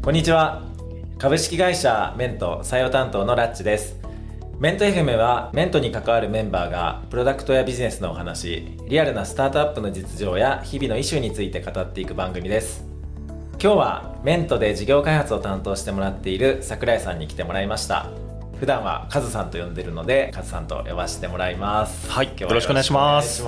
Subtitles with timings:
[0.00, 0.62] こんにちは。
[1.18, 3.96] 株式会社メント採用担当のラッチです。
[4.58, 12.86] メント FM はメントに関わるメンバーがプロダクトやビジネスのお話リアルなスタートアップの実情や日々のイシューについて語っていく番組です。
[13.60, 18.08] 今日はメントで事業開発を担当してもらっている桜井さんに来てもらいました。
[18.60, 22.10] 普段はカズさんと呼んでるのでカズさんと呼ばせてもらいます。
[22.10, 23.42] はい今日はよろしくお願いします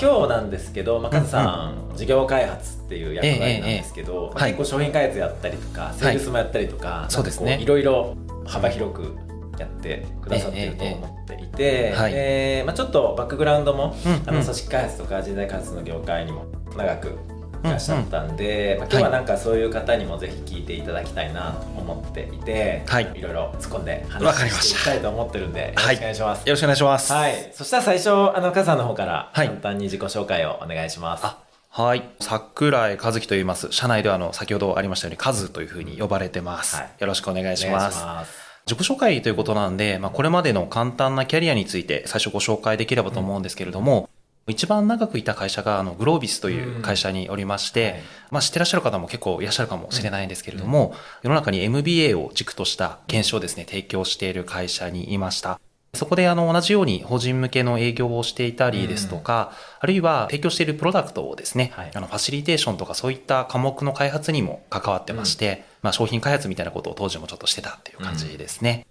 [0.00, 7.58] 今日なんですけど、まあ、カズさん、事業開発っていう役割なんですけど、まあはい結構商品開発やったりとか、セールスもやったりとか、そうですね。
[7.60, 8.16] いろいろ
[8.46, 9.16] 幅広く
[9.58, 14.22] やってくださってると思っていて、ええまあ、ちょっとバックグラウンドも、うんうん。
[14.26, 17.18] あの組織開発とか人材開発の業界にも長く
[17.64, 26.48] いらっしゃったんで、まあ、ん今日はなんかそういう方にもぜひ聞いていただきたいなと思っていて、はいいろいろ突っ込んで話していきたいと思ってるんでよろしくお願いします。
[26.48, 27.12] よろしくお願いします。
[27.12, 27.50] はい。
[27.52, 31.24] そしたら最初、あの、カズさんの方から、はい簡単に自己紹介をお願いします。
[31.24, 31.38] あ、
[31.70, 32.02] はい。
[32.20, 33.68] 桜井和樹と言います。
[33.70, 36.76] 社内ではあの、先ほどありましたように、カズというふうに呼ばれてます。
[36.76, 37.98] はいよろしくお願いします。
[37.98, 38.48] します。
[38.66, 44.10] 自己紹介ということなんで、まあ、これまでの簡単なキャリアについて最初ご紹介できればと思うんですけれども、
[44.48, 48.02] 一番長くいた会社が、あの、グロービスという会社におりまして、はい。
[48.30, 55.60] まあ、知ってらっしゃる方も結構いらっしゃるかもしれないんですけれども、世の中に MBA を軸とした研修をですね、提供している会社にいました。
[55.94, 61.90] そこであの同じように法人向けの営業をしていたりですとか、あるいは提供しているプロダクトをですね、はい。
[61.94, 68.86] あのファシリテーションとかそういった科目の開発にも関わってまして、まあ商品開発みたいなことを当時もちょっとしてたっていう感じですね。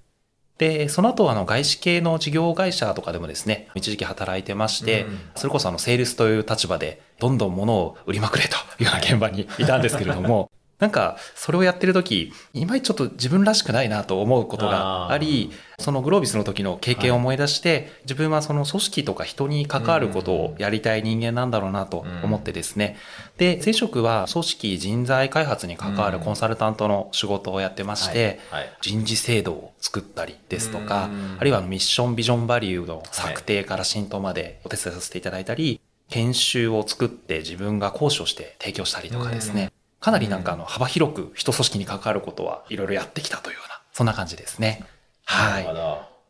[0.58, 5.19] で、その後、あの、外資系の事業会社とかでもですね、一時期働いてまして、うん。
[5.36, 22.95] それこそあの、セールスという立場で、どんどん物を売りまくれというような現場にいたんですけれども、なんか、それをやってる時、いまいちちょっと自分らしくないなと思うことがあり、そのグロービスの時の経験を思い出して、自分はその組織とか人に関わることをやりたい人間なんだろうなと思ってですね。
[23.38, 28.78] で、前職は組織人材開発に関わるコンサルタントの仕事をやってまして、はいはい。
[28.81, 44.84] 人事制度を作ったりですとかうん、あるいはミッションビジョンバリューの策定から浸透までお手伝いさせていただいたり、研修を作って自分が講師をして提供したりとかですね、かなりなんかあの幅広く人組織に関わることはいろいろやってきたというような、そんな感じですね。
[45.25, 45.68] はい。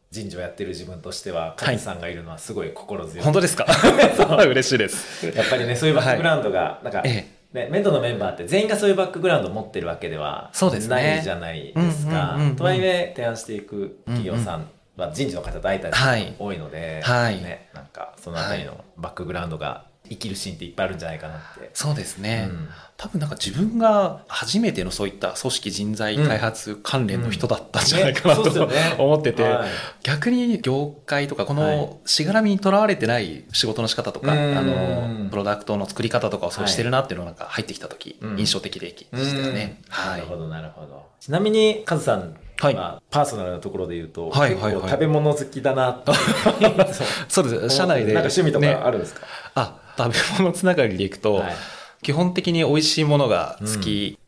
[0.09, 3.23] 人事をやってる自分としては、カズさんがいるのはすごい心強い。
[3.25, 3.65] 本当ですか？
[4.47, 5.27] 嬉しいです。
[5.35, 10.95] やっぱりね、そういうバックグラウンドが、なんか、えね、メントのメンバーって全員がそういうバックグラウンドを持ってるわけではそうですね。
[10.95, 12.37] ないじゃないですか。
[12.57, 16.35] とはいえ、提案していく企業さんは人事の方と会えたい。
[16.39, 17.41] 多いので、はい。
[17.41, 21.69] ね、なんかそのあたりのバックグラウンドが生きるシーンっていっぱいあるんじゃないかなって。
[21.73, 22.49] そうですね。
[22.49, 29.69] うん多分なんか自分が初めてのそういった組織人材開発関連の人だったんじゃないかなうんねそうと思っててはい、
[30.01, 39.81] 逆に業界とかこはいのしがらみにとらわれてない仕事の仕方とか、うんあの、プロダクトの作り方とかをそうしてるなっていうのがなんか入ってきた時、うん印象的でしたよね。
[39.89, 40.27] なはいる。
[40.27, 41.05] ほど、なるほど。
[41.19, 46.11] ちなみに、カズさんはいはパーソナルなところで言うと、はいはい食べ物好きだなって。
[47.29, 47.69] そうです。
[47.75, 48.13] 社内で。
[48.13, 49.21] なんか趣味とねかあるんですか、
[49.55, 51.55] あ、食べ物つながりでいくと、はい。
[52.03, 54.19] 基本的に美味しいものが好き、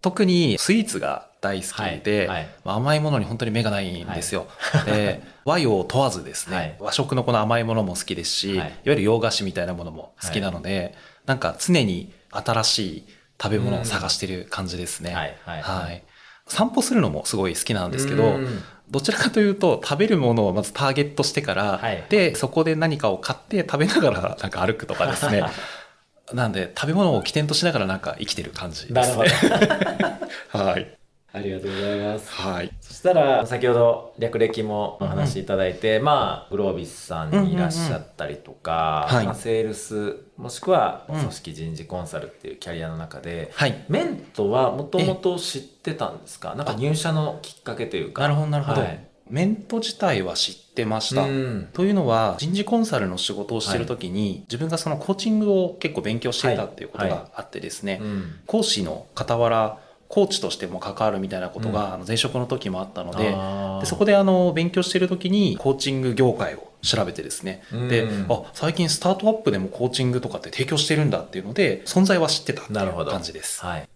[0.00, 2.28] 特にスイーツが大好きで、はい。
[2.28, 2.48] はい。
[2.64, 4.46] まあ甘いものに本当に目がないんですよ。
[4.84, 6.76] で 和洋問わずですね、はい。
[6.78, 8.68] 和食のこの甘いものも好きですし、はい。
[8.68, 10.94] い、わゆる洋菓子みたいなものも好きなので、
[11.26, 13.08] なんか常に新しい
[13.42, 15.14] 食べ物を探してる感じですね。
[15.14, 15.36] はい。
[15.44, 15.62] はい。
[15.62, 16.02] はい。
[16.46, 25.42] 散歩するのもすごい好きなんですけど、うんどちらかというと食べるものをまずターゲットしてから、はいでそこで何かを買って食べながら なんか歩くとかですね
[26.32, 30.18] なんで食べ物を起点としながらなんか生きてる感じですなるほどね。
[30.52, 30.97] はい。
[31.30, 32.30] ありがとうございます。
[32.32, 32.72] はい。
[32.80, 43.84] そしたら、先ほど略歴もお話しいただいて、まあ、グロービスさんにいらっしゃったりとか、うんうんうんはいまあ、セールス、もしくはうん組織人事コンサルっていうキャリアの中で、はい。
[43.88, 46.54] メントはもともと知ってたんですか？
[46.54, 48.22] なんか入社のきっかけというか。
[48.22, 48.80] なるほど、なるほど。
[48.80, 51.24] はいメント自体は知ってました。
[51.24, 63.36] うんというのは人事コンサルの仕事をしてる時に、自分がそのコーチングを結構勉強していたっていうことはいがあってですね、うん講師の傍らコーチとしても関わるみたいなことが、あの前職の時もあったので
[63.80, 67.88] でそこであの勉強してる時にコーチング業界を調べてですね、うん。
[67.88, 73.64] であ最近スタートアップでもコーチングとかって提供してるんだっていうので存在は知ってたっていう感じです。
[73.64, 73.88] はい。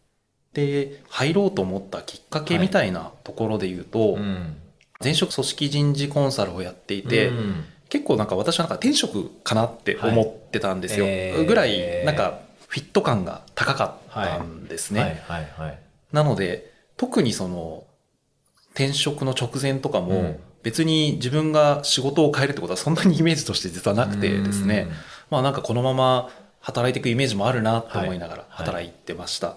[0.53, 4.57] で入ろうと思ったきっかけみたいなところで言うと、うん。
[5.03, 7.65] 前職組織人事コンサルをやっていて、うん。
[7.89, 11.47] 結構なんか私はなんか転職かなって思ってたんですよ、はいえー。
[11.47, 15.79] ぐらいなんかフィット感が高かったんですね、はいはいはい。
[16.13, 17.85] なので特にその
[18.75, 20.41] 転職の直前とかもうん。
[20.63, 24.89] 別に自分が仕事を変えるってことはそんなにイメージとして実はなくてですね、
[25.31, 26.31] まあなんかこのまま
[26.61, 29.57] 働いていくイメージもあるなと思いながら働いてました。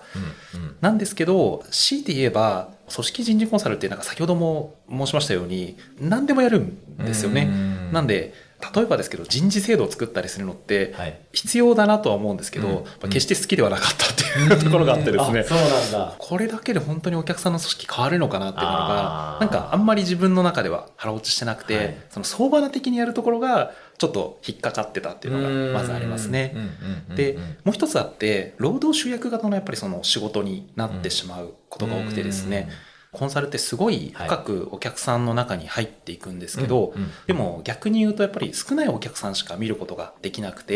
[0.81, 7.43] なんですけど、強いて言えば、組織人事コンサルってなんか先ほども申しましたように、何でもやるんですよね。
[7.43, 7.51] う
[7.89, 7.93] ん。
[7.93, 8.33] なんで、
[8.73, 11.19] 例えばですけど、人事制度を作ったりするのって、はい。
[11.33, 12.73] 必要だなとは思うんですけど、うん。
[12.73, 15.41] まあ決して好きではなかったっていうところがあってですね。
[15.41, 16.15] あそうなんだ。
[16.17, 21.97] これだけで本当にお客さんの組織変わるのかなっていうのが、なんかあんまり自分の中では腹落ちしてなくて、はい。
[22.09, 26.51] その相場な的にやるところがちょっと引っかかってたっていうのがまずありますね。
[26.55, 26.71] うんうんうん
[27.09, 32.69] うんで、もう一つあって、労働集約型のやっぱりその仕事になってしまうことが多くてですね、
[33.15, 37.11] コンサルってすごい深くお客さんの中に入っていくんですけど、うんうん。
[37.27, 40.75] でも逆に言うとやっぱり少ないお客さんしか見ることができなくて、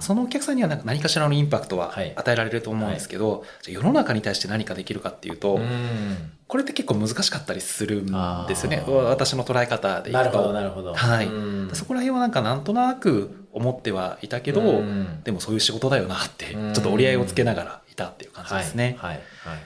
[0.00, 2.12] そのお客さんにはなんか何かしらのインパクトははい。
[2.14, 6.32] 与えられると思うんですけど、じゃあ世の中に対して何かできるかっていうと、うん。
[6.48, 8.84] これって結構難しかったりするんですよね。
[8.86, 10.18] 私の捉え方でいくと。
[10.18, 10.94] なるほどなるほど。
[10.94, 11.26] はい。
[11.26, 11.70] うん。
[11.72, 15.22] そこら辺はなんかなんとなく思ってはいたけど、うん。
[15.24, 16.68] でもそういう仕事だよなってちうん。
[16.68, 19.22] ょっと折り合いをつけながらいたっていう感じですね、はいはい
[19.54, 19.58] はい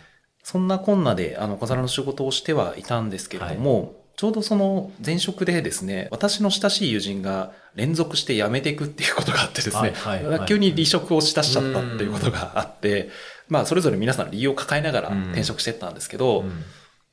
[0.51, 10.49] そんなこんなであの小皿の仕事をしてはいたんですけれども、ちょうどその前職でですね私の親しい友人が連続して辞めていくっていうことがあってですね、はいはいはい。
[10.49, 13.11] 急に離職をしだしちゃったっていうことがあって、
[13.49, 16.45] まあそれぞれ皆さん理由を抱えながら転職してったんですけど、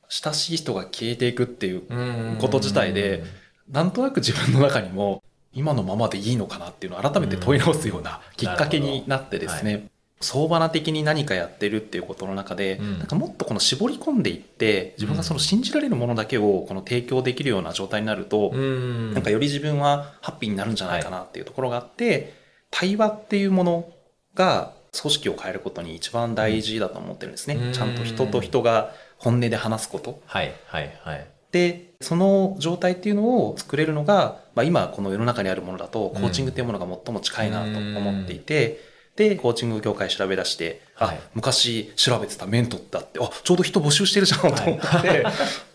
[0.08, 1.94] 親しい人が消えていくっていうう
[2.34, 3.22] んこと自体で、
[3.70, 9.90] なんとなく自分の中にも今のままでいいのかなっていうのを改めて問い直すようなきっかけになってですね、
[10.20, 22.34] 相場な的に何かやってるっていうことの中で、うんなんかもっとこの絞り込んでいって自分がその信じられるものだけをこの提供できるような状態になると、うんなんかより自分はハッピーになるんじゃないかなっていうところがあって、
[22.70, 23.88] 対話っていうもの
[24.34, 27.54] が組織を変えることに一番大事だと思ってるんですね。
[27.54, 30.20] うんちゃんと人と人が本音で話すこと。
[30.26, 38.80] はいはいはいで、その状態っていうのを作れるのが、まあ、今この世の中にあるものだと、コーチングっていうものが最も近いなと思っていて、
[39.18, 45.26] で、コーチング業界調べ出して、はいあ、昔調べてたメントってあって、あ、ちょうど人募集してるじゃんと思って、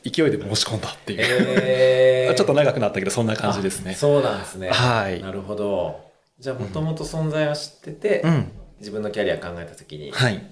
[0.09, 1.19] 勢いで申し込んだっていう。
[1.21, 3.95] えー ちょっと長くなったけど、そんな感じですねあ。
[3.95, 5.99] そうなんですねはいなるほど
[6.39, 8.51] じゃあもともと存在は知ってて、うん。
[8.79, 10.43] 自分のキャリア考えた時に、はい。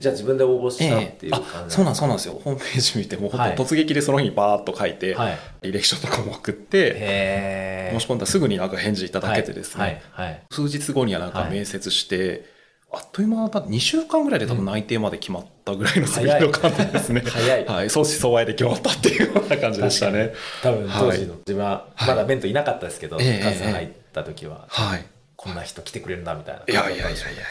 [0.00, 2.40] じゃあ自分で応募したっていうあ感じそうなんそうなんですよ。
[2.42, 5.38] ホームページ見て、もう突撃でその日にバーッと書いて、はい。
[5.60, 12.46] 履歴書とかも送って、へ申し込んだらすぐになんか返事いただけてですね、はいはい数日後にはなんか面接して、
[12.90, 17.66] あっという間だ2週間ぐらいで多分内定まで決まったぐらいのスピード感でですね、早い。
[17.66, 20.32] はい、相思相愛で決まったっていうような感じでしたね。
[20.62, 21.18] 多分当時のはい。
[21.18, 22.08] 自分ははい。
[22.08, 25.04] まだ弁当いなかったですけど、ええカズさん入った時は、はい。
[25.36, 26.64] こんな人来てくれるんだみたいな。
[26.66, 27.42] いやいやいやいやいや。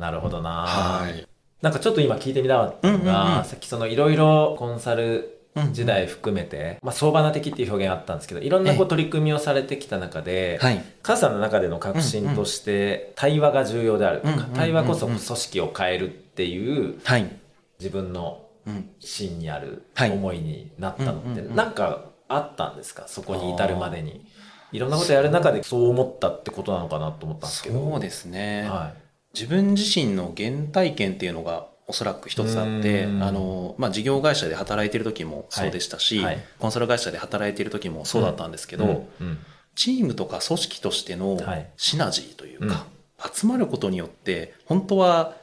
[0.00, 1.29] なるほどな、はい。
[1.62, 3.44] なんかちょっと今聞いてみたかったのが、うんうんうん。
[3.44, 5.38] さっきそのいろいろコンサル
[5.72, 8.88] 時代含めて、まあ相場な的っていう表現あったんですけどいろんなこうええ。
[8.88, 10.82] 取り組みをされてきた中で、はい。
[11.02, 14.54] カズさんの中での確信として対話が重要であるとか、うんうんうんうん。
[14.56, 17.30] 対話こそ組織を変えるっていうはい。
[17.78, 18.90] 自分のうん。
[19.00, 20.12] 芯にあるはい。
[20.12, 23.04] 思いになったのって、なんかあったんですか？
[23.08, 24.24] そこに至るまでに。
[24.72, 27.90] いろんなことやる中でそう思ったってことなのかなと思ったんですけど。
[27.90, 28.68] そうですね。
[28.70, 28.92] は
[29.34, 33.22] 自分自身の原体験っていうのがおそらく一つあって、うん。
[33.22, 36.24] あの、まあ、事業会社で働いてる時もそうでしたし、はい。
[36.26, 38.96] はいコンサル会社で働いてる時もそうだったんですけど、いうん。
[39.20, 39.38] うん。
[39.74, 42.86] チームとか組織としてのはいシナジーというか、
[43.32, 45.36] 集まることによって、本当は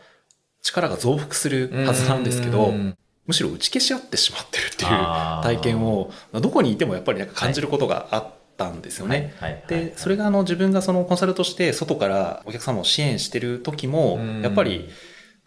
[0.61, 2.97] 力が増幅するはずなんですけど、うん。
[3.25, 9.33] むしろ打ち消し合ってしまってるっていう体験を、どこにいてもやっぱりなんか感じることがあったんですよね。
[9.39, 14.89] はいはいはいで、それがあの自分がそのコンサルとして外からお客様を支援してる時もうん、やっぱり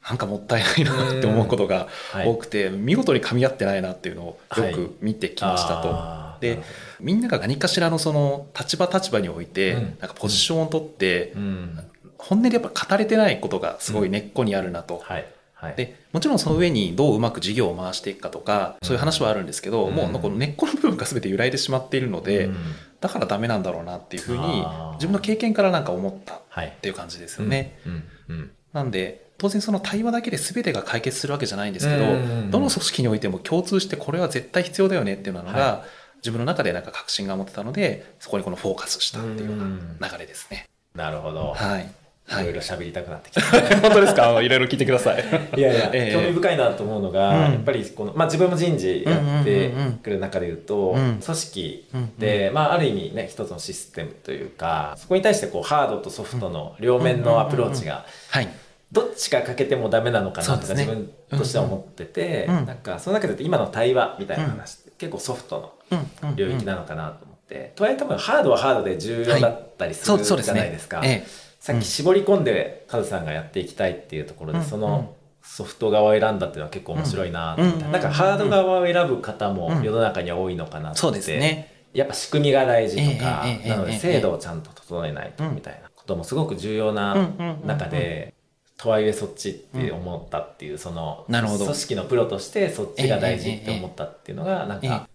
[0.08, 2.28] なんかもったいないなって思うことがはい。
[2.28, 5.88] 多くて、見事に噛み合ってないなっていうのをよく見てきましたと。
[5.88, 6.64] であーなるほ
[7.00, 9.82] みんなが何かしらのその立場立場において、うん。
[9.82, 11.34] なんかポジションを取って、
[12.16, 15.00] 本音でやっぱ語れてないことがすごい根っこにあるなと。
[15.04, 15.26] はい
[15.60, 15.74] はい。
[15.76, 22.56] で、もちろんその上にどううまく事業を回していくかとか、そういう話はあるんですけど、うんもうこの根っこの部分が全て揺らいでしまっているので、うん
[23.00, 27.78] だからダメなんだろうなっていうふうに自分の経験からなんか思ったっはいていう感じですよね。
[28.72, 35.84] なんで、当然その対話だけで全てが解決するわけじゃないんですけど、うんどの組織においても共通してこれは絶対必要だよねっていうのが、は
[36.16, 39.56] 自分の中でなんか確信が持ってたので、そこにこのフォーカスしたっていうよう
[40.00, 40.68] な流れですね。
[40.94, 41.54] なるほど。
[41.54, 41.90] はい。
[42.30, 42.44] はい。
[42.44, 43.42] いろいろ喋りたくなってきた。
[43.82, 44.40] 本当ですか？
[44.40, 45.24] いろいろ聞いてください。
[45.56, 46.12] いやいや、ええ。
[46.14, 47.52] 興味深いなと思うのが、うん。
[47.52, 52.18] やっぱりこの、まあ、自分も人事やってうんうんうんうんくる中で言うと、うん組織うん。
[52.18, 58.48] で、まあ、ある意味ね一つのシステムというかそこに対してこうハードとソフトの両面のアプローチがはい。
[58.92, 62.66] どっちか欠けてもダメなのかなとか、そうです自ね分としては思ってて、うんうん。
[62.66, 70.50] なんかその中で今の対話みたいな話って結構ソフトのうん領域なのかなと思って、とはいえ多分ハードはハードで重要だったりするじ。
[70.50, 71.00] ゃないですか。
[71.04, 81.72] ええさっき絞り込んでカズさんがやっていきたいっていうところで、うんそのソフト側を選んだっていうのは結構面白いななんかハード側を選ぶ方も世の中には多いのかなって、そうですね。
[81.94, 87.30] やっぱ仕組みが大事とか、ええええなのでええ制度をちゃんと整えないとみたいなこともすごく重要な
[87.64, 88.34] 中で、
[88.76, 91.64] とはいえそっちって思ったっていう、そのなるほど。
[91.64, 94.88] 組織のプロとしてそっちが大事って思ったっていうのが、なんええ。
[94.88, 95.08] か、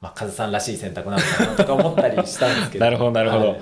[0.00, 2.84] まあ、カズさんらしい選択なのかなとか思ったりしたんですけど。
[2.86, 3.48] なるほどなるほど。
[3.50, 3.60] はい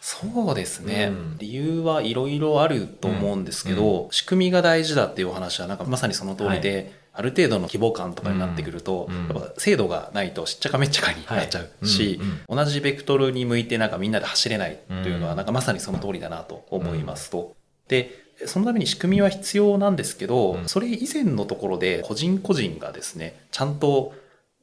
[0.00, 1.36] そうですね、うん。
[1.38, 9.28] 理由はいろいろあると思うんですけど、仕組みが大事だっていうお話はなんかまさにその通りで、ある程度の規模感とかになってくると、うん。
[9.28, 12.28] やっぱ制度がないとしっちゃかめっちゃかになっちゃうし、はい。
[12.28, 15.36] うん同じベクトルに向いてなんかみんなで走れないというのはうん。
[15.36, 17.54] なんかまさにその通りだなと思いますと。
[17.88, 18.10] で
[18.46, 20.68] そのために仕組みは必要なんですけど、うん。
[20.68, 24.14] それ以前のところで個人個人がですねちゃんと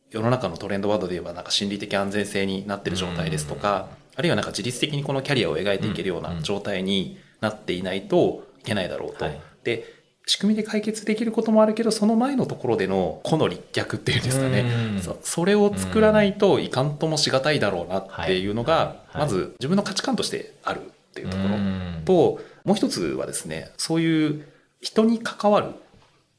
[0.10, 9.26] 世の中のトレンドワードで言えばなんか心理的安全性になってる状態ですとか、あるいはなんか自律的にこのキャリアを描いていけるような状態になっていないといけないだろうと。
[9.26, 9.40] はい。
[9.64, 9.96] で
[10.26, 14.62] 仕組みで解決できることもあるけどその前のところでの個の立脚っていうんですかね、
[14.96, 15.02] うん。
[15.02, 18.74] そそれを作らないといかんともしがたいだろうなっていうのが、
[19.08, 19.20] はい。
[19.20, 20.84] まず自分の価値観としてあるっ
[21.14, 22.02] ていうところ、うん。
[22.04, 24.48] ともう一つはですねそういう
[24.82, 25.76] 人に関わる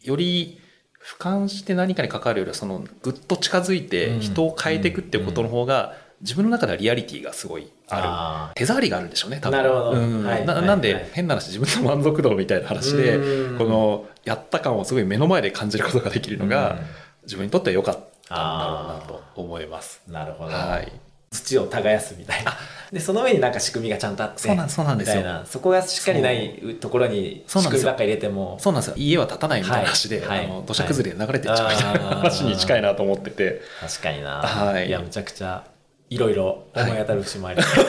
[0.02, 0.60] より
[1.00, 9.56] 俯瞰して何かに関わるよりはそのぐっと近づいて人を変えていくっていうことの方が自分の中ではリアリティがすごいあある手触りがあるんでしょうね多分。
[9.56, 9.90] なるほど。
[9.92, 10.24] うん。
[10.24, 11.08] はいはいななんで、はい。
[11.12, 13.58] 変な話自分の満足度みたいな話でうん。
[13.58, 16.78] このやった感をすごい目の前で感じることができるのが、
[17.22, 17.94] 自分にとっては良かっ
[18.28, 20.02] たんだろうなと思います。
[20.08, 20.92] なるほど、はい。
[21.30, 22.54] 土を耕すみたいな。
[22.90, 24.40] でその上になんか仕組みがちゃんとあって。
[24.40, 25.22] そうなんそうなんですよ。
[25.44, 28.56] そこがしっかりないところに仕組みばっか入れても。
[28.60, 28.96] そうなんですよ。
[28.96, 30.38] 家は建たないみたいな話で、はい。
[30.38, 35.64] はいあの土砂崩れで流れていっちゃうみたいなはい話に近いなと思ってて、確かにな、はいやむちゃくちゃ
[36.10, 36.34] いろい。
[36.38, 37.84] ろ思い当たる節もあり、 そう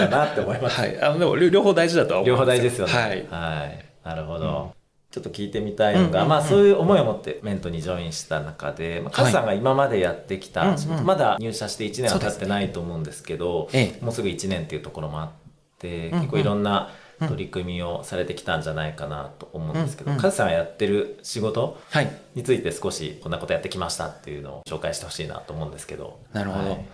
[0.00, 2.92] だなって思います、はい、あのでも両両方大事だとは思両うん方大事ですよね。
[2.92, 3.26] はい。
[3.30, 4.74] はい、なるほど、
[5.10, 6.28] ちょっと聞いてみたいのが、うんうんうん。
[6.28, 14.04] まあそういう思いを持ってメントにジョインした中で、まあ、カズさんが今までやってきた、うんうんまだ入社して1年は経ってないと思うんですけどええ。
[14.04, 15.28] もうすぐ1年っていうところもあっ
[15.78, 16.20] て、うんうん。
[16.22, 16.90] 結構いろんな
[17.20, 20.22] 取り組みをされてきたんじゃないかなと思うんですけど、うんうん。
[20.22, 22.10] カズさんがやってる仕事はい。
[22.34, 26.18] について少しこんなことやってきましたっていうのを紹介してほしいなと思うんですけど。
[26.32, 26.84] なるほど、はい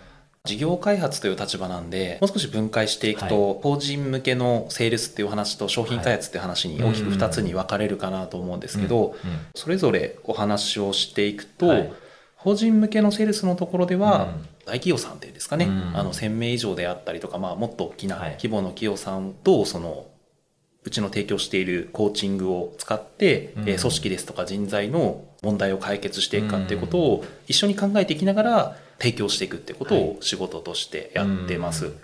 [0.43, 9.15] 事業開発という立場なんでもう少し分解していくと、法人向けのセールスっていう話と商品開発っていう話に大きく2つに分かれるかなと思うんですけど、
[9.55, 11.93] それぞれお話をしていくと、はい。
[12.35, 14.47] 法人向けのセールスのところでは、うん。
[14.65, 15.95] 大企業さんっていうんですかね、うん。
[15.95, 18.31] あの1000名以上であったりとか、まあ、もっと大きなはい。
[18.31, 20.07] 規模の企業さんとその
[20.83, 23.69] うちの提供しているコーチングを使って、うん。
[23.69, 31.87] えー組織ですとか人材の問題を解決していくかっていうことを一緒に考えていきながら提供していくってことを仕事としてやってます。
[31.87, 31.99] うん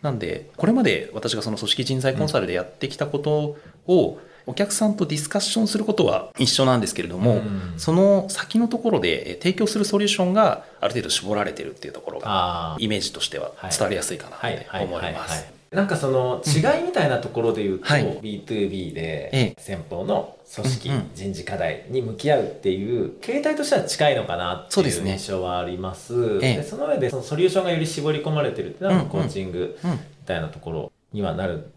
[0.00, 3.56] なんでこれまで私がその組織人材コンサルでやってきたこと
[3.88, 14.66] をお客さんとディスカッションすることは一緒なんですけれども、うんその先のところでえー提供するソリューションがある程度絞られてるっていうところがイメージとしては伝わりやすいかなとはい。
[14.68, 14.84] はい。
[14.84, 15.00] 思い。
[15.00, 15.04] はい。
[15.06, 15.57] はいます。
[15.70, 18.18] なんかその違いみたいなところで言うと、はい。
[18.20, 21.10] B2B えで先方の組織、うんうん。
[21.14, 26.38] 人事課題に向き合うっていう形態としては近いのかなっていそう印象はあります。
[26.42, 26.56] ええ。
[26.56, 29.02] でその上でそのソリューションがより絞り込まれてるっていうのはうん。
[29.04, 29.90] うんコーチングうん。
[29.90, 31.70] みたいなところにはなる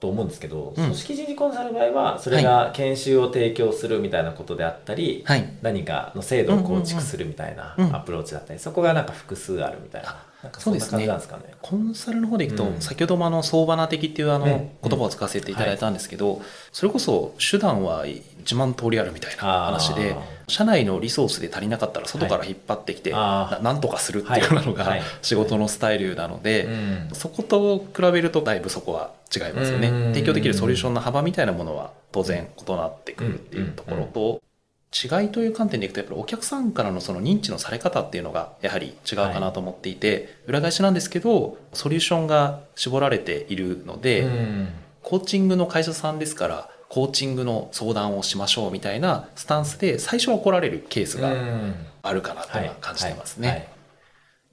[0.00, 0.84] と思うんですけど、うん。
[0.84, 5.48] 組織人事コンサルの場合はそれが研修を提供するみたいなことであったり、はい。
[5.62, 7.96] 何かの制度を構築するみたいなうんうんうん。
[7.96, 11.44] アプローチだったり、そこがなんか複数あるみたいななんかそんな感じなんですかね。
[11.60, 12.80] コンサルの方でいくと、うん。
[12.80, 16.40] 先ほどもあの相場な的っていうあのね言葉を使わせていただいたんですけど、
[16.72, 25.02] それこそ手段は1万通りあるみたいな話で社内のリソースで足りなかったら外から引っ張ってきて、ななんとかするっていうのがはい。
[25.22, 27.08] 仕事のスタイルなので、うん。
[27.12, 29.88] そこと比べるとだいぶそこは違いますよね。
[29.88, 30.14] うん。
[30.14, 34.42] 提供できるソリューションの幅みたいなものは当然異なってくるっていうところと
[35.04, 44.68] 違いという観点でいくとやっぱりお客さんからのその認知のされ方っていうのがやはり違うかなと思っていて、裏返しなんですけどソリューションが絞られているので、うん。
[45.02, 51.32] コーチングの会社さんですからコーチングの相談をしましょうみたいなスタンスで最初は来られるケースが
[52.02, 52.48] あるかなと
[52.80, 53.48] 感じてますね。
[53.48, 53.56] はい。
[53.58, 53.68] はい。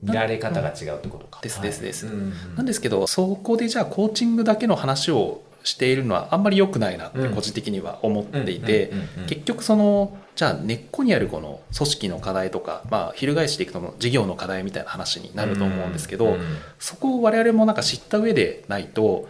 [0.04, 1.40] 見られ方が違うってことか。
[1.42, 2.06] ですですです。
[2.06, 2.34] うん。
[2.56, 7.36] なんですけどそこでじゃあコーチングだけの話をしているのはあんまり良くないなってうん。
[7.36, 8.92] 個人的には思っていて
[9.28, 16.40] 結局そのじゃあ根っこにあるこの組織の課題とか、まあ、翻していくと事業の課題みたいな話になると思うんですけど、うん
[16.80, 19.28] そこを我々もなんか知った上でないと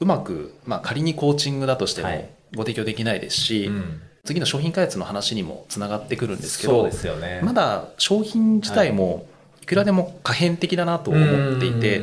[0.00, 2.30] うまく、まあ、仮にコーチングだとしてもはい。
[2.54, 4.02] ご提供できないですし、うん。
[4.24, 7.40] 次の商品開発の話にもつながってくるんですけどそうですよね。
[7.42, 9.26] まだ商品自体も
[9.62, 12.02] いくらでも可変的だなと思っていて。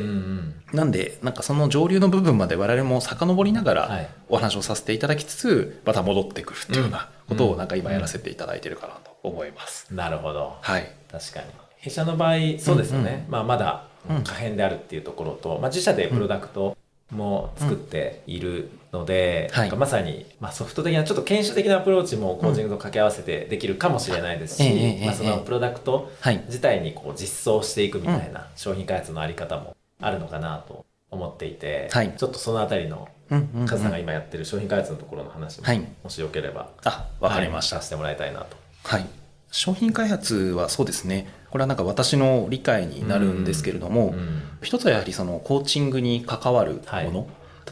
[0.72, 4.02] なんでなんかその上流の部分まで我々も遡りながはい。
[4.02, 9.94] らお話をさせていただきつつまた戻ってくるっていうようなことをなんか今やらせていただいてるかなと思います。
[9.94, 10.56] なるほど。
[10.60, 11.46] はい、確かに。
[11.76, 14.24] 弊社の場合そうですよね、うんまあ、まだうん。
[14.24, 16.76] 可変であるっていうところと、まあ、自社でプロダクト
[17.10, 19.62] も作っているので、はい。
[19.62, 26.42] なんかまさに、まあ、ソフト的なちょっと研修的なアプローチもコーチングと掛け合わせてできるかもしれないですし、まあ、そのプロダクトはい。
[26.46, 32.14] 自体にこう実装していくみたいな商品開発のあり方もあるのかなと思っていて、はい。
[32.16, 33.66] ちょっとそのあたりのうんうんうん。
[33.66, 35.80] カズさんが今やってる商品開発のところの話も、はい。
[36.02, 38.56] もしよければあわかりました、はいさせてもらいたいなと。
[38.84, 39.06] はい、
[39.50, 41.28] 商品開発はそうですね。
[41.50, 44.42] これはなんか私の理解になるんですけれども、うん。
[44.62, 47.04] 一つはやはりそのコーチングに関わるもの、はい。
[47.04, 47.22] 例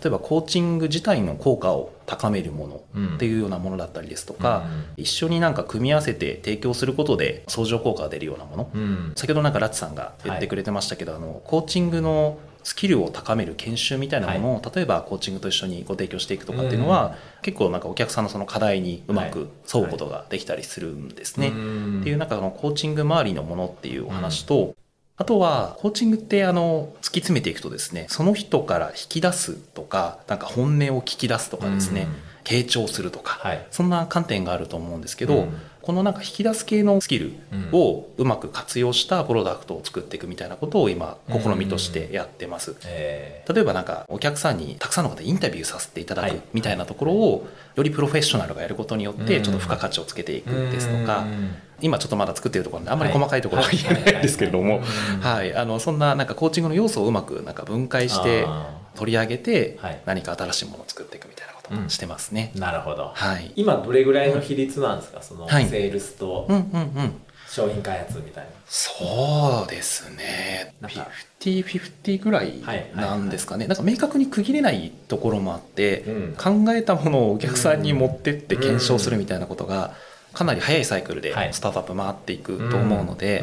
[0.06, 3.14] えばコーチング自体の効果を高めるものうん。
[3.16, 5.02] っていうようなものだったりですとか、うん。
[5.02, 9.12] 一緒になんか組み合わせて提供することで相乗効果が出るようなもの、うん。
[9.16, 21.50] 先ほどなんかラッチさんが言ってくれてましたけど、あのコーチングのスキルを高める研修みたいなものを、例えばコーチングと一緒にご提供していくとかっていうのは、結構なんかお客さんのその課題にうまく沿うことができたりするんですね。
[21.50, 22.00] ん。
[22.00, 24.74] っていうなんかそのコーチング周りのものっていうお話と、
[25.18, 32.36] あとはコーチングってあの突き詰めていくとですねその人から引き出すとかなんか本音を聞き出すとかですね、うん。
[32.44, 33.66] 傾聴するとか、はい。
[33.70, 37.32] そんな観点があると思うんですけど、うんこのなんか引き出す系のスキル
[37.70, 42.74] をうまく活用したプロダクトを作っていくみたいなことを今試みとしてやってます。
[42.86, 43.44] え。
[43.48, 49.42] 例えばなんかお客さんにたくさんの方インタビューさせていただはいくみたいなところをよりプロフェッショナルがやることによってうん。
[49.44, 51.54] ちょっと付加価値をつけていくーですとかうん。
[51.80, 54.82] 今ちょっとまだ作っているところであんまりはい細かいところは言えないですけれどもはい。
[55.20, 55.54] はい。
[55.54, 60.00] あのそんななんかコーチングの要素をうまくなんか分解してあ取り上げてはい。
[60.06, 62.52] 何か新しいものを作っていくみたいなことをしてますね。
[62.56, 62.58] ー。
[62.58, 63.52] なるほど、はい。
[63.54, 65.22] 今どれぐらいの比率なんですか？
[65.22, 65.66] そのセはい。
[65.68, 67.12] ールスとうんうんうん。
[67.48, 70.74] 商品開発みたいな、そうですね。
[70.80, 71.06] なんか
[71.40, 72.90] 50-50ぐらいはい。
[72.96, 76.34] なんですかね、なんか明確に区切れないところもあって、うん。
[76.36, 79.94] 考えたものをお客さんに持ってって検証するみたいなことが
[80.36, 81.54] かなり早いサイクルではい。
[81.54, 83.42] スタートアップ回っていくと思うので、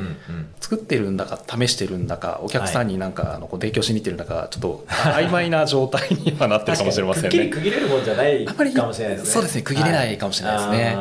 [0.61, 7.47] 作ってるんだか試してるんだかお客さんになんかあのこう提供しに行ってるんだかちょっと曖昧な状態にはなってるかもしれませんね。
[7.49, 9.31] 区切れるもんじゃないかもしれないですね。
[9.31, 10.95] そうですね区切れないかもしれないですね。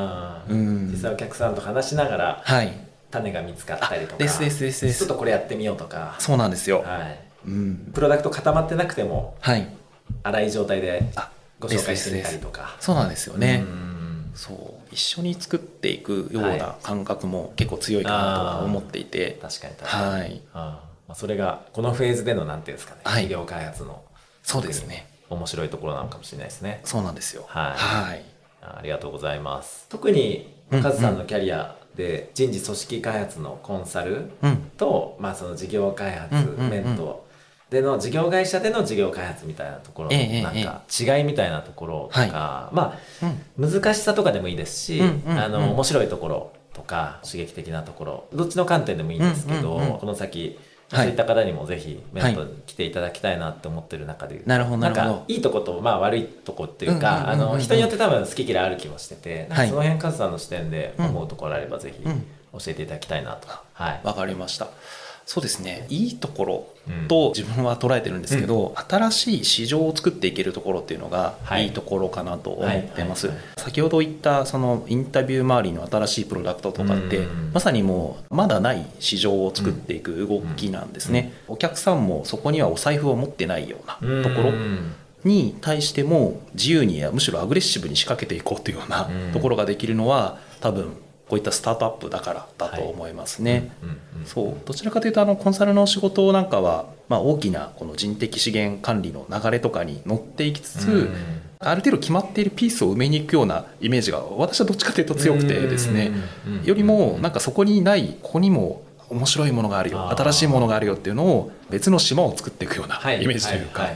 [0.48, 0.90] うん。
[0.90, 2.72] 実際お客さんと話しながらはい。
[3.11, 4.14] 種が見つかったりとか。
[4.14, 5.00] あですですですです。
[5.00, 6.16] ちょっとこれやってみようとか。
[6.20, 6.83] そうなんですよ。
[6.87, 7.18] はい。
[7.46, 7.90] うん。
[7.92, 9.68] プロダクト固まってなくてもはい。
[10.24, 12.76] 粗い状態であご紹介してみたりとか。
[12.81, 13.64] そうなんですよね。
[13.66, 14.31] うん。
[14.35, 20.42] そう一緒に作っていくようはな感覚も結構強いかなとは思っていて、確かに確かに、はい。
[20.52, 20.61] あー
[21.09, 23.24] まあ、それがこのフェーズでのなんていうんですかね、はい。
[23.24, 24.02] 事業開発の
[24.42, 25.09] そうですね。
[25.31, 26.81] 面白いところなのかもしれないですね。
[26.85, 27.44] そうなんですよ。
[27.48, 27.72] はい。
[27.72, 28.24] はい。
[28.61, 29.87] あありがとうございます。
[29.88, 34.70] 特にうんカズさんのキャリアで人事組織開発のコンサルうん。
[34.76, 37.21] と、まあ、その事業開発、メント
[37.72, 43.28] での事業会社での事業開発みたいなところのええなんか違いみたいなところとか、まうん。
[43.64, 50.58] あ難しさとかでもいいですし、あの面白いところとか刺激的なところどっちの観点でもいいんですけど、この先、
[50.90, 51.04] はい。
[51.04, 55.11] そういった方にもぜひメントに来ていただきたいなって思ってる中で、なるほどなるほど。
[55.14, 62.26] んかいいとこと、まあ、悪いとこっていうか、あの人によって多分好き嫌いある気もしてて、その辺カズさんの視点で思うところあればぜひうん。
[62.52, 64.00] 教えていただきたいなと、はい。
[64.04, 64.68] わかりました
[65.26, 65.87] そうですね。
[65.88, 66.66] いいところ
[67.08, 71.66] と自分は捉えてるんですけど、新しい市場を作っていけるところっていうのがはい。
[71.66, 77.50] いいところかなと思ってます、はいはい先ほど言ったそのインタビュー周りの新しいプロダクトとかって、うん。
[77.54, 84.94] まさにもうまだない市場を作っていく動きなんですね、お客さんもそこにはお財布を持ってないようなところうん。
[85.24, 89.32] に対しても自由にむしろアグレッシブに仕掛けていこうというようなうん。
[89.32, 90.96] ところができるのは多分
[91.33, 93.73] こういったスタートアップだからだと思いますね。
[94.27, 94.57] そう。
[94.66, 101.14] どちらかというとあのコンサルの仕事なんかは、まあ、大きなこの人的資源管理の流れとかに乗っていきつつ、うん。
[101.59, 106.12] ある程度決まっているピースを埋めに行くようなイメージが私はどっちかというと強くてですね。
[106.64, 110.11] よりもなんかそこにないここにも面白いものがあるよ。
[110.11, 113.23] 新しいものがあるよっていうのを別の島を作っていくようなはい。
[113.23, 113.88] イメージというか、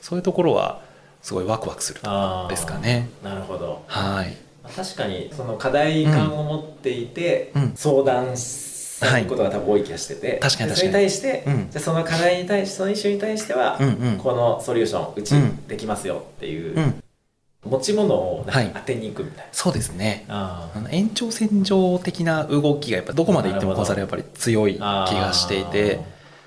[0.00, 0.80] そういうところは
[1.22, 2.00] すごいワクワクする
[2.48, 3.08] ですかね。
[3.22, 3.84] なるほど。
[3.86, 7.72] はい確かにその課題感を持っていて、うん。
[7.74, 11.70] 相談されることが多分多い気がしてて、確かにそれに対して、うん。
[11.70, 13.78] じゃあその課題に対してそのイシューに対しては、
[14.18, 15.66] このソリューションうちうん。
[15.66, 17.02] できますよっていう、うん、
[17.64, 20.24] 持ち物を当てに行くみたいな、そうですね。
[20.28, 26.00] ああの延長線上的な動きがやっぱどこまでいってもコンサルやっぱり強い気あがしていて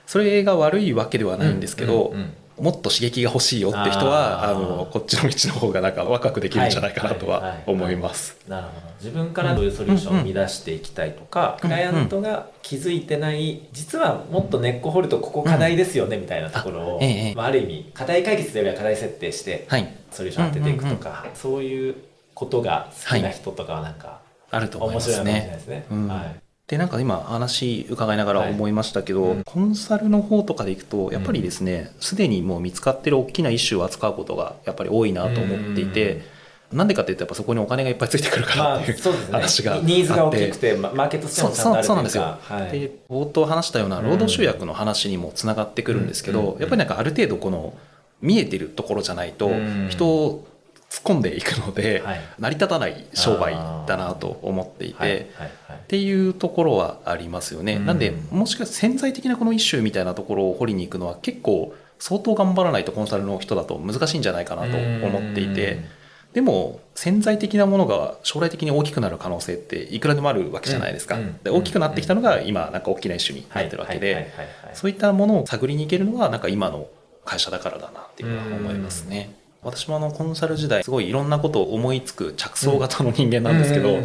[0.07, 8.37] それが悪いわけではないんですけど、うんうんもっと刺激が欲しいよって人はあのこっちの道の方がなんか若くできるんじゃないかなとは思います。
[8.47, 8.89] なるほど。
[8.99, 17.01] 自分からどういうソリューションを生み出していきたいとか、クライアントが気づいてない実はもっと根っこ掘るとここ課題ですよねみたいなところを、
[17.35, 19.67] まあ、ある意味課題解決というよりは課題設定して
[20.11, 21.95] ソリューション当てていくとか、そういう
[22.33, 24.19] ことが好きな人とかはなんか、
[24.51, 25.49] あると思いますね。
[25.53, 25.85] ですね。
[25.89, 36.39] はいでなんか今話伺いながら思いましたけど、はいうん、コンサルの方とかでいくとやっぱりですねすで、にもう見つかってる大きなイシューを扱うことがやっぱり多いなと思っていて。
[36.71, 47.73] なんでかっていうとやっぱそこにお金がいっぱいついてくるからっていう、話があって、ニーズが大きくてマーケットスキャンそうそうなんですよ、はい、で冒頭話したような労働集約の話にもつながってくるんですけど、やっぱりなんかある程度この
[48.21, 49.49] 見えてるところじゃないと
[49.89, 50.47] 人を
[50.89, 53.53] 突っ込んでいくので、はい、成り立たない商売
[53.85, 55.11] だなと思っていて、はい。
[55.11, 55.19] はい。
[55.19, 57.75] はい、っていうところはありますよね。
[57.75, 65.99] うん、なんでもしかして潜在的なこのイシューみたいなところを掘りに行くのは結構相当頑張らないとコンサルの人だと難しいんじゃないかなと思っていて。
[66.33, 74.31] でも潜在的なものが将来的に大きくなる可能性っていくらでもあるわけじゃないですか、で大きくなってきたのが今なんか大きな一種になってるわけで
[74.75, 76.87] そういったものを探りに行けるのはなんか今の
[77.25, 79.38] 会社だからだなっていうのは思いますね。
[79.61, 83.99] 私もあのコンサル時代すごいいろんなことを思いつく着想型の人間なんですけど、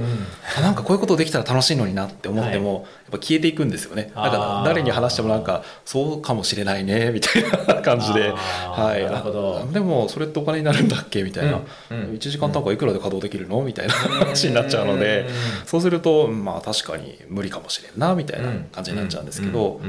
[0.59, 4.11] あなんかこういうことできたら楽しいのになって思っても、やっぱ消えていくんですよね。
[4.17, 13.63] なんか誰に話してもなんかそうかもしれないねみたいな感じで、はい、でもそれってお金になるんだっけみたいな、うん1時間単価いくらで稼働できるの？
[13.63, 15.29] みたいな話になっちゃうので、
[15.67, 19.81] そうするとまあ確かに無理かもしれんなみたいな感じになっちゃうんですけど、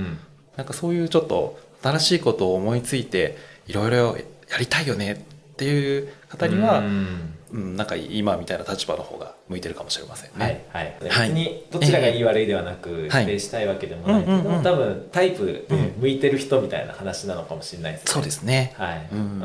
[0.58, 4.16] なんかそういうちょっと新しいことを思いついていろいろ
[4.52, 5.26] やりたいよね
[5.56, 10.68] っていう方には、うん、なんか今みたいな立場の方が向いてるかもしれませんね。
[10.74, 18.12] はい、はい、別にどちらがいい悪いではなく否定したいわけでもないけど、多分タイプで向いてる人みたいな話なのかもしれないですね。
[18.12, 18.74] そうですね。
[18.78, 19.08] はい。
[19.14, 19.44] うん。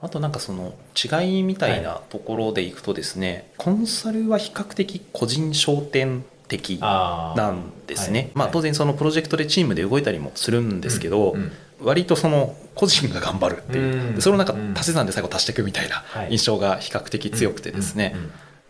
[0.00, 8.30] あとなんかその違いみたいなところでいくとですね、はい、コンサルは比較的個人商店的なんですね。
[8.34, 14.46] まあ当然そのプロジェクトでチームで動いたりもするんですけど、うんうん割とその個人が頑張るっていう、それをなん。
[14.46, 18.14] か足し算で最後足していくみたいな印象が比較的強くてですね、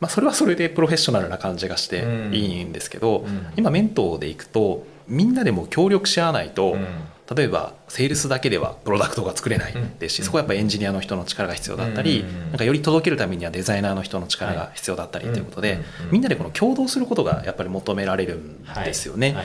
[0.00, 3.24] まあ、それはそれでプロフェッショナルな感じがしていいんですけど、
[3.56, 6.76] 今メントーでいくとみんなでも協力し合わないと、
[7.34, 19.36] 例えばセールスだけではプロダクトが作れないですし、そこはやっぱエンジニアの人の力が必要だったり、なんかより届けるためにはデザイナーの人の力が必要だったりということで、みんなでこの共同することがやっぱり求められるんですよね。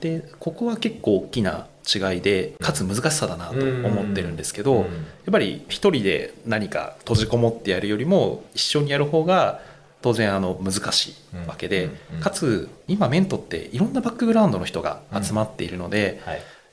[0.00, 4.86] でここは結構大きな違いでかつ難しさだなと思ってるんですけど、やっ
[5.30, 9.60] ぱり一人で何か閉じこもってやるよりも一緒にやる方が
[10.02, 11.14] 当然あの難しい
[11.46, 16.20] わけで、かつ今メントっていろんなバックグラウンドの人が集まっているので、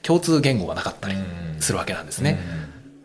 [0.01, 1.15] 共通言語がなかったり
[1.59, 2.39] するわけなんですね。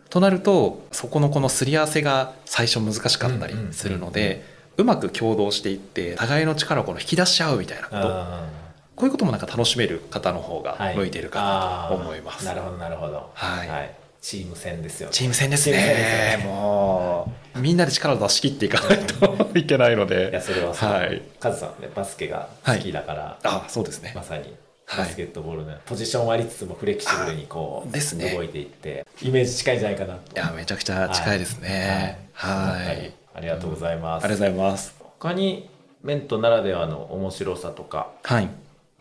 [0.09, 4.43] となるとそこのこのすり合わせが最初難しかったりするので、
[4.77, 8.66] うまく共同していって互いの力をこの引き出し合うみたいなこと
[8.97, 12.47] こういうこともなんか楽しめる方の方が向いてるかなと思います。
[12.47, 13.29] はい、なるほどなるほど。
[13.35, 13.67] はい。
[13.69, 16.37] はい、チーム戦ですよ、ね、チーム戦ですね。
[16.37, 20.31] すねもう、みんなで力を出し切っていかないといけないので。
[20.31, 20.89] いやそれはそう。
[20.89, 21.21] はい。
[21.39, 23.21] カズさんねバスケが好きだから。
[23.21, 24.13] はい、あそうですね。
[24.15, 24.55] まさに。
[24.87, 35.69] バスケットボールのポジションはありつつもフレキシブルにこうですね動いていってイメージ近いんじゃないかなといやめちゃくちゃ近いですねはい、はい、ありがとうございます、ありがとうございます他に
[36.03, 38.49] メントならではの面白さとかはい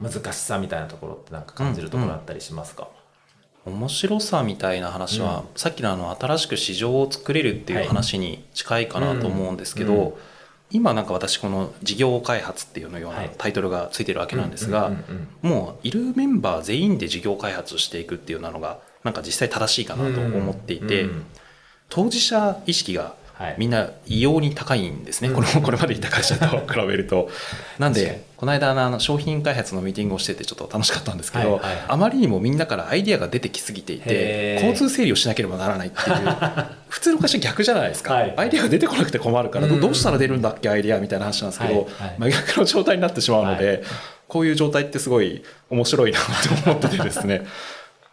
[0.00, 2.88] 難しさみたいなところってなんか感じるところあったりしますか、
[3.66, 10.12] うんうん、面白さみたいな話は、うん、さっきのあの新しく市場を作れるっていう話に近いかなと思うんですけど、はい
[10.70, 14.90] 今なんか私この事業開発っていうのようなタイトルがついてるわけなんですが
[15.42, 21.06] もういるメンバー全員で事業開発していくっていうのがなんか実際正しいかなと思っていて
[21.88, 23.14] 当事者意識が
[23.58, 27.28] みんな異様に高いんですね、この これまでいた会社と比べると。
[27.78, 36.16] なんでこの間あの商品開発のミーティングをしててちょっと楽しかったんですけど、はいはい、あまりにもみんなからアイディアが出てきすぎていて交通整理をしなければならないっていう。
[36.88, 41.84] 普通の会社逆じゃないですか、はい、アイディアが出てこなくて困るからどうしたら出るんだっけアイディアみたいな話なんですけど、はい。
[41.84, 43.82] はい、真逆の状態になってしまうので、
[44.28, 47.46] こういう状態ってすごい面白いなって思っててですね。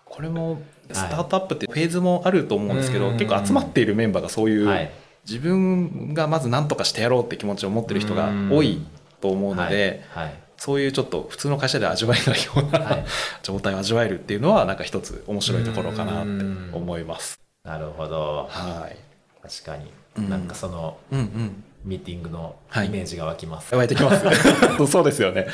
[0.05, 4.89] これもスタートアップってフェーズもあると思うんですけど、結構集まっているメンバーがそういう、
[5.25, 8.85] 自分がまず何とかしてやろうって気持ちを持ってる人が多い
[9.21, 13.05] と思うので、はいはい、そういうちょっと普通の会社で味わえないような、はい、
[13.41, 17.39] 状態を味わえるっていうのはなんか一つ面白いところかなって思います。
[17.63, 18.47] なるほど。
[18.49, 18.97] はい。
[19.41, 23.75] 確かに、なんかその、うんうんミーティングのイメージが湧きます。
[23.75, 24.23] 湧いてきます。
[24.89, 25.47] そうですよね。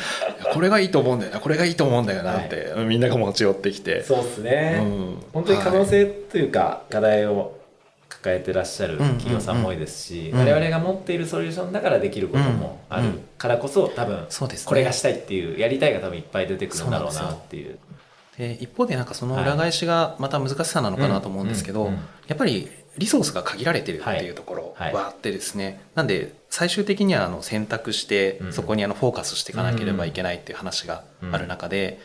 [0.54, 4.04] これがいいと思うんだよな、これがいいと思うんだよなって、みんなが持ち寄ってきて。
[4.04, 7.59] そうですね、うん本当に可能性というか、課題を
[8.22, 10.36] 抱えてらっしゃる企業さんも多いですし、うん。
[10.36, 13.20] うんうん我々が持っているソリューションだからできることもある。
[13.38, 14.28] からこそ多分
[14.66, 17.78] これがしたいっていうやりたいが多分いっぱい出てくるんだろうなっていう。
[18.38, 22.00] で一方でなんかその裏返しがまた難しさなのかなと思うんですけど、うんうんうん。
[22.28, 24.94] やっぱりリソースが限られてるっていうところはい。
[24.94, 32.00] はあってですね、なんで最終的にはあの選択してうんそこにあのフォーカスしていかなければいけないっていう話がある中で、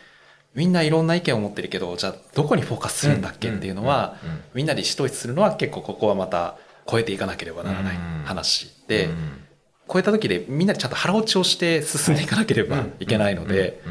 [0.55, 4.17] みんないろんな意見を持ってるけどじゃあどこにフォーカスするんだっけっていうのは、
[4.55, 9.45] みんなで意思統一するのは結構ここはまた超えていかなければならない話で、うん
[9.87, 13.83] 超えた時でみんなでちゃんと腹落ちをして進んでいかなければいけないので、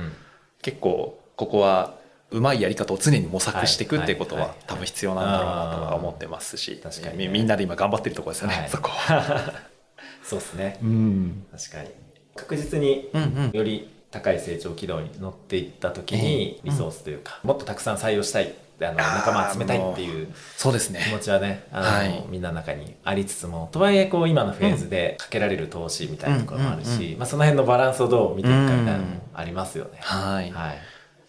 [0.62, 1.96] 結構ここは
[2.32, 8.70] うまいやり方を常に模索していくっていうことは多分必要なんだろうなとは思ってますし確かにみみんなで今頑張ってるところですよね、はい。
[8.70, 9.54] そこは。
[10.24, 10.80] そうですね。
[10.82, 11.46] うん。
[11.52, 11.90] 確かに。
[12.36, 13.12] 確実に
[13.54, 16.60] より高い成長軌道に乗っていった時にええ。
[16.64, 21.02] リソースというか、もっとたくさん採用したいあの仲間集めたいっていうそうですね。
[21.04, 22.26] 気持ちはねあの、はい。
[22.30, 30.00] みんなの中にありつつもとはいえこう今のフェーズでかけられる投資みたいなところもあるし、まあ、その辺のバランスをどう見ていくかみたいなのもありますよね。
[30.02, 30.52] はい。
[30.52, 30.78] はい。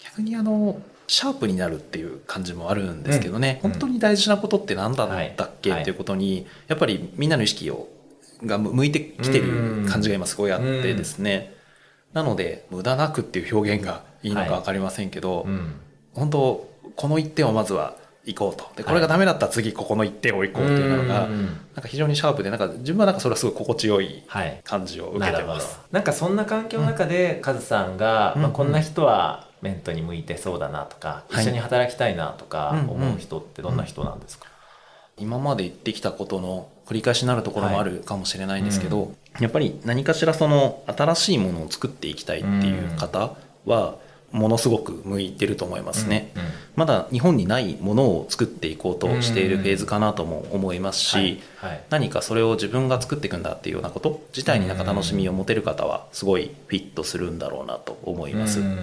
[0.02, 3.70] 逆にあのシャープになるっていう感じもあるんですけどね、うん。
[3.70, 5.80] 本当に大事なことって何だったっけ、はい。
[5.82, 7.88] っていうことにやっぱりみんなの意識を
[8.42, 11.53] が向向いてきてる感じが今すごいあってですね、
[12.14, 15.74] なので無駄なくっていう表現がいいのか分かりませんけど、うん。
[16.14, 18.70] 本当この一点をまずは行こうと。
[18.76, 24.60] でこれがダメだったら次ここの一点を行こうっていうのが、うんなんか非常にシャープでなんか自分はなんかそれはすごい心地よいはい。
[24.62, 25.80] 感じを受けてます。
[25.90, 31.42] なんかそんな環境の中でカズさんが、うんまあ、こんな人はメントに向いてそうだなとか、はい。
[31.42, 34.46] 一緒に働きたいなとか思う人ってどんな人なんですか、
[35.18, 43.34] 今まで言ってきたことの繰り返しになるところもあるかもしれないんですけど、やっぱり何かしらその新しいものを作っていきたいっていう方
[43.66, 43.96] は
[44.30, 46.32] ものすごく向いてると思いますね。
[46.34, 51.40] うんうんまだ日本にないものを作っていこうとしているフェーズかなとも思いますし、
[51.88, 58.60] 何かそれを自分が作っていくんだっていうようなこと自体になんか楽しみを持てる方はすごいフィットするんだろうなと思います。
[58.60, 58.78] うん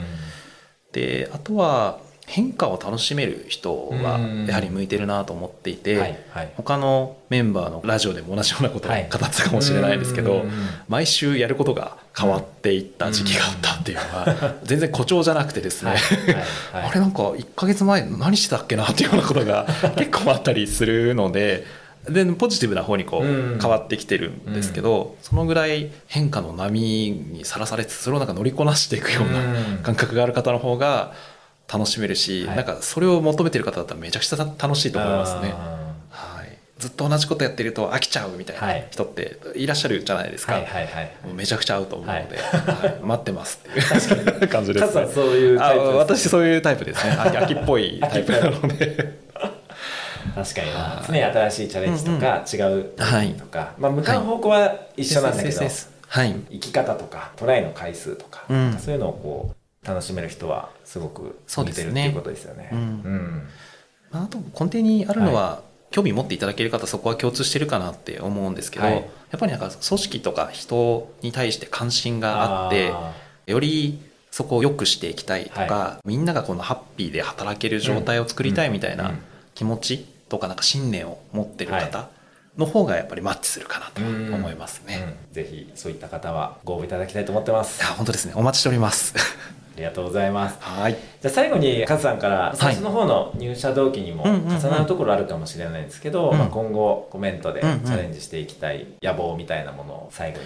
[0.93, 1.99] であとは
[2.31, 4.45] 変化を楽しめる人はうん。
[4.47, 6.53] やはり向いてるなと思っていて、はいはい。
[6.55, 9.03] 他のメンバーのラジオでも同じようなことを語はい。
[9.03, 10.51] ってたかもしれないですけど、うん
[10.87, 16.35] 毎週やることが変わっていった時期があったっていうのは全然誇張じゃなくてですね、はいはい
[16.83, 16.87] はい。
[16.89, 19.65] あれなんか1ヶ月前何してたっけなっていうようなことが
[19.97, 21.65] 結構あったりするので
[22.09, 29.33] でポジティブな方にこううん変わってきてるんですけど、そのぐらい変化の波にさらされつつそれをなんか乗りこなしていくよううん。
[29.33, 31.13] な感覚がある方の方が
[31.71, 32.55] 楽しめるし、はい。
[32.57, 35.53] なんかそれを求めてる方だったらめちゃくちゃ楽しいと思いますね。
[35.53, 41.11] あはい、ずっと同じことやってると飽きちゃうみたいな人っていらっしゃるじゃないですか、ーはいはいはい。
[41.33, 42.91] めちゃくちゃ合うと思うので、はい。
[42.91, 42.99] はい。
[43.01, 47.11] 待ってますっていう 感じです、カズさんそういうタイプですあ私そういうタイプですね。
[47.17, 49.21] 秋秋っぽい タイプなので。
[50.35, 51.03] 確かにな。
[51.07, 56.35] 常に新しいチャレンジとか、違うはいとか、まあ、向かう方向は一緒なんだけど、はい。
[56.51, 58.77] 生き方とかトライの回数とか、うん。
[58.77, 62.69] そういうのをこう楽しめる人はすごくそうですね見てるっていうことですよね。
[62.71, 62.79] うん。
[62.79, 63.47] うん。
[64.11, 68.95] まああと根底にあるのは、興味持っていただける方そこは共通してるかなって思うんですけど、はい。
[68.95, 69.01] や
[69.35, 73.13] っぱりなんか組織とか人に対して関心があってあ
[73.45, 79.19] よりそこを良くしていきたいとか、はみんながこのハッピーで働ける状態を作りたいみたいなん。
[79.53, 82.07] 気持ちとかなんか信念を持ってる方
[82.57, 85.17] の方がやっぱりマッチするかなとー思いますね。
[85.29, 85.33] うん。
[85.33, 87.81] ぜひそういった方はご応募いただきたいと思ってます。
[87.81, 88.33] いや本当ですね。
[88.35, 89.13] お待ちしております。
[89.73, 90.57] ありがとうございます。
[90.59, 90.93] はい。
[90.93, 94.57] じゃあ最後にカズさんから最初の方の入社動機にもうんうんうん。
[94.57, 97.79] 重なるところあるかもしれないんですけど、うんまあ、今後コメントでチうんうん。
[97.85, 100.45] ャレンジしていきたい野望みたいなものを最後に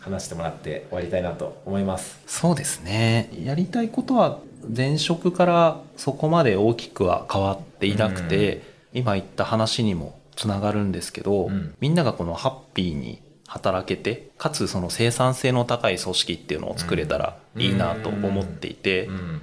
[0.00, 2.20] 話してもらって終わりたいなと思います。
[2.26, 3.30] そうですね。
[3.44, 4.38] やりたいことは
[4.76, 11.74] 前職からそこまで大きくは変わっていなくて、今言った話にもつながるんですけど、うん。
[11.80, 19.42] みんながこのハッピーに働けてかつその生産性の高い組織っていうのを作れたらいいなと思っていて、うん。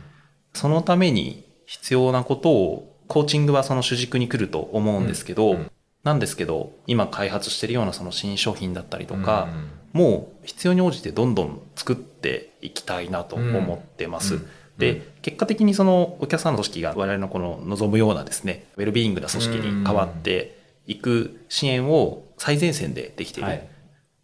[0.53, 5.57] そのために必要なことをコーチングはその主軸に来ると思うんですけど、
[6.05, 9.49] なんですけど今開発してるようなその新商品だったりとか、
[9.91, 14.39] もう必要に応じてどんどん作っていきたいなと思ってます。
[14.77, 23.49] で、結果的にそのお客さんの組織が我々のこの望むようなですね、ウェルビーイングな組織に変わっていく支援を最前線でできている。
[23.49, 23.67] はい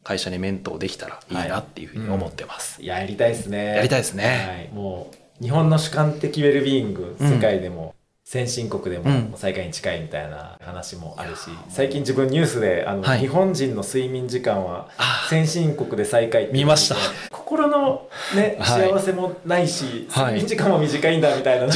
[0.04, 2.82] 会社にメントできたらいいなっていうふうに思ってます。
[2.82, 3.76] いややりたいですね。
[3.76, 4.70] やりたいですね。
[4.72, 5.12] はい、も
[5.42, 7.30] う日本の主観的ウェルビーイング、うん。
[7.30, 9.31] 世界でも先進国でうん。
[9.31, 13.19] も最下位に近いみたいな話もあるし、最近自分ニュースであの、はい。
[13.19, 16.95] 日本人の睡眠時間はあ先進国で最下位見ました。
[17.31, 18.89] 心のねはい。
[18.89, 20.36] 幸せもないし、はい。
[20.36, 21.67] 睡眠時間も短いんだみたいな、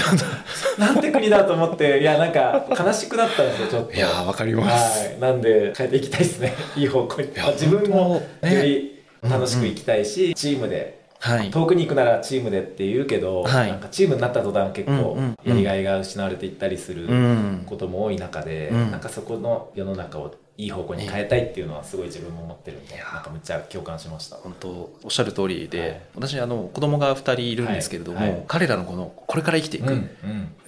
[0.79, 3.93] なんて国だと思っていやなんか悲しくなったんですよちょっと。
[3.93, 5.09] いやーわかります。
[5.09, 5.19] はい。
[5.19, 6.53] なんで変えていきたいですね。
[6.77, 11.49] いい方向に、自分もより楽しくいきたいし、チームではい。
[11.49, 13.69] 遠くに行くならチームでって言うけど、はい。
[13.69, 17.63] なんかチームになった途端結構うんうんやりがいが失われていったりするうん。
[17.65, 18.91] ことも多い中で、うん。
[18.91, 23.05] なんかそこの世の中をいい方向に変えたいっていうのはすごい自分も思ってるんで、いや。
[23.13, 24.37] なんかめっちゃ共感しました。
[24.37, 26.01] 本当おっしゃる通りで、はい。
[26.15, 28.29] 私あの子供が2人いるんですけれども、はい。
[28.29, 28.43] はい。
[28.47, 30.09] 彼らのこのこれから生きていくうん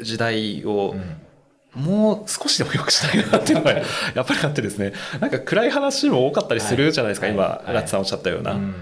[0.01, 0.69] 時代うん。
[0.71, 0.95] を
[1.75, 8.73] もう少しでも良くしたいなっていうのがやっぱりあってですねなんか暗い話も多かったりするじゃないですか、今、ラッツさんおっしゃったような、うん。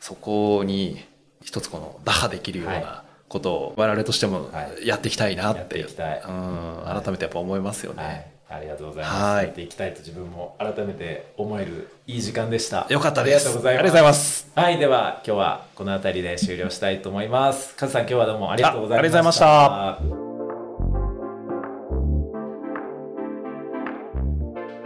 [0.00, 1.04] そこに
[1.42, 8.32] 一つこの打破できるようはなことを我々としてもはいやっていきたいなってて、いきたいうんはい改めてやっぱ思いますよね。
[8.48, 9.22] はい、ありがとうございます。
[9.22, 12.86] はいやっていきたいと自分も改めて思えるいい時間でした。
[12.90, 13.48] よかったです。
[13.48, 14.50] ありがとうございます。
[14.54, 17.74] はい、では今日はこの辺りで終了したいと思います。
[17.76, 19.46] カズさん今日はどうもありがとうございました。
[19.46, 20.29] あありがとうございました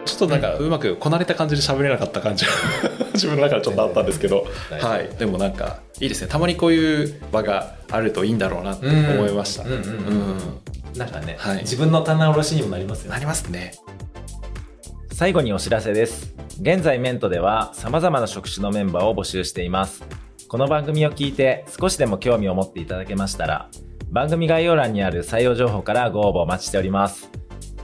[0.04, 2.50] ちょっとなんかうまくこなれた感じで喋れなかった感じが
[3.14, 9.64] 自分の中でちょっとあったんですけど、はい、でもなんかいいですねたまにこういう場があるといいんだろうなって思いました。
[9.64, 10.64] うんうんうんうん
[10.96, 13.22] なんかね、はい自分の棚卸しにもなりますよなね。
[13.22, 13.72] りますね。
[15.12, 16.34] 最後にお知らせです。
[16.60, 20.04] 現在メントでは様々な職種のメンバーを募集しています。
[20.46, 23.68] この番組を聞いて少しでも興味を持っていただけましたら、
[24.08, 27.28] 番組概要欄にある採用情報からご応募お待ちしております。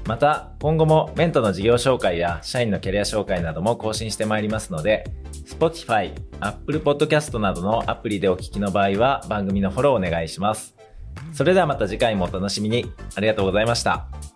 [0.07, 5.05] また、今後もメントの事業紹介や社員のキャリア紹介なども更新してまいりますので、
[5.47, 10.75] Spotify、Apple Podcast などのアプリでお聞きの場合は番組のフォローお願いします。
[11.33, 12.93] それではまた次回もお楽しみに。
[13.15, 14.30] ありがとうございました。